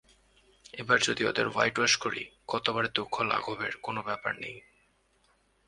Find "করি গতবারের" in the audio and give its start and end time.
1.97-2.91